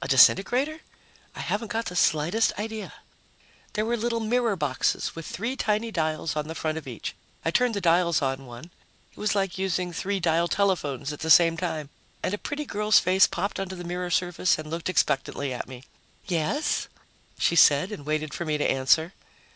A 0.00 0.06
disintegrator? 0.06 0.78
I 1.34 1.40
haven't 1.40 1.72
got 1.72 1.86
the 1.86 1.96
slightest 1.96 2.52
idea. 2.56 2.92
There 3.72 3.84
were 3.84 3.96
little 3.96 4.20
mirror 4.20 4.54
boxes 4.54 5.16
with 5.16 5.26
three 5.26 5.56
tiny 5.56 5.90
dials 5.90 6.36
on 6.36 6.46
the 6.46 6.54
front 6.54 6.78
of 6.78 6.86
each. 6.86 7.16
I 7.44 7.50
turned 7.50 7.74
the 7.74 7.80
dials 7.80 8.22
on 8.22 8.46
one 8.46 8.66
it 9.10 9.16
was 9.18 9.34
like 9.34 9.58
using 9.58 9.92
three 9.92 10.20
dial 10.20 10.46
telephones 10.46 11.12
at 11.12 11.18
the 11.18 11.30
same 11.30 11.56
time 11.56 11.90
and 12.22 12.32
a 12.32 12.38
pretty 12.38 12.64
girl's 12.64 13.00
face 13.00 13.26
popped 13.26 13.58
onto 13.58 13.74
the 13.74 13.82
mirror 13.82 14.08
surface 14.12 14.56
and 14.56 14.70
looked 14.70 14.88
expectantly 14.88 15.52
at 15.52 15.66
me. 15.66 15.82
"Yes?" 16.28 16.86
she 17.36 17.56
said, 17.56 17.90
and 17.90 18.06
waited 18.06 18.32
for 18.32 18.44
me 18.44 18.58
to 18.58 18.70
answer. 18.70 19.14